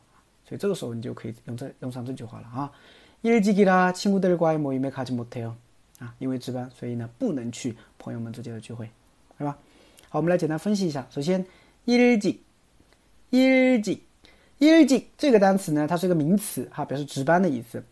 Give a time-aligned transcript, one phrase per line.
[0.48, 2.70] 所以这个时候你就可以用这用上这句话了啊。
[3.22, 5.52] 일찍이라친구들과의모임에가지못해요
[5.98, 8.88] 啊，因为值班，所以呢不能去朋友们之间的聚会，
[9.38, 9.56] 对吧？
[10.09, 11.06] 好，我们来简单分析一下。
[11.10, 11.45] 首先，
[11.87, 12.38] 일찍
[13.30, 13.98] 日직
[14.59, 17.82] 日직这个单词呢，它是一个名词哈，表示值班的意思。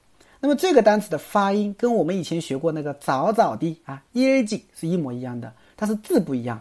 [0.40, 6.60] 那么这个单词的发音跟我们以前学过那个早早的啊，日직是一模一样的，但是字不一样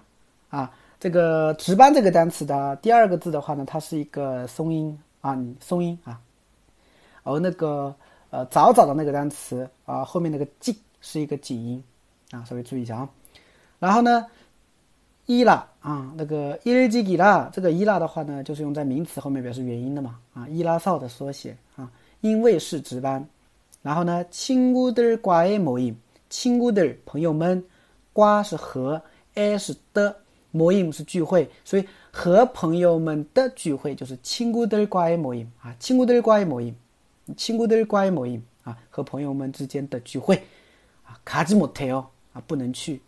[0.49, 0.71] 啊。
[0.99, 6.19] 这个值班这个单词的第二个字的话呢，它是一个松音啊，松音啊。
[7.23, 7.93] 而那个
[8.29, 11.83] 呃早早的那个单词啊，后面那个직 是一个紧音
[12.31, 13.09] 啊，稍微注意一下啊。
[13.79, 14.25] 然后呢，
[15.25, 23.25] 伊拉啊，那个伊日基伊拉，这个伊拉的话呢，就是用在名词后面表示原因的嘛啊，伊拉少的缩写啊，因为是值班。
[23.81, 25.95] 然后呢，친구들과의모 임，
[26.29, 27.63] 친구들朋友们，
[28.13, 29.01] 과是和，
[29.35, 30.15] 에是的，
[30.51, 36.73] 모임是聚会，所以和朋友们的聚会就是친구들과의모임啊，친구들과의모 임，
[37.35, 40.41] 친구들과의모임啊，和朋友们之间的聚会。
[41.25, 43.01] 卡지못해 요， 啊，不能去。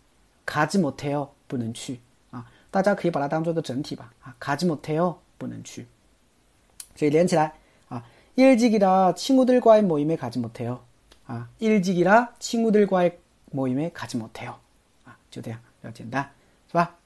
[0.46, 2.00] 卡지못해 요， 不能去。
[2.30, 4.12] 啊，大家可以把它当做一个整体吧。
[4.22, 5.86] 啊，卡지못해 요， 不能去。
[6.94, 7.54] 所以连起来，
[7.88, 10.80] 啊，일찍이라친구들과의모임에가지못해 요。
[11.26, 14.54] 啊，일찍이라친구들과의모임에가지못해 요。
[15.04, 16.28] 啊，就这样，比较简单，
[16.68, 16.96] 是吧？